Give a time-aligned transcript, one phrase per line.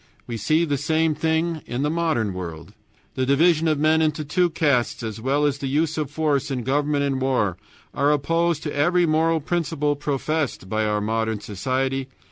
[0.25, 2.73] We see the same thing in our modern world.
[3.13, 6.63] The division of men into two castes, as well as the use of force in
[6.63, 7.55] government and war,
[7.93, 12.07] are opposed to every moral principle professed by our modern society.